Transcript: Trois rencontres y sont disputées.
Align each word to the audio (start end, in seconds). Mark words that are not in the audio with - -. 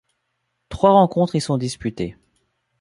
Trois 0.69 0.93
rencontres 0.93 1.35
y 1.35 1.41
sont 1.41 1.59
disputées. 1.59 2.17